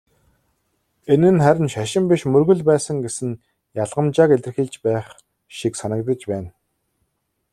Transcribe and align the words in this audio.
Энэ 1.13 1.29
нь 1.33 1.41
харин 1.45 1.67
"шашин" 1.73 2.05
биш 2.11 2.21
"мөргөл" 2.31 2.61
байсан 2.69 2.97
гэсэн 3.05 3.29
ялгамжааг 3.83 4.31
илэрхийлж 4.35 4.75
байх 4.85 5.05
шиг 5.57 5.73
санагдаж 5.77 6.21
байна. 6.31 6.49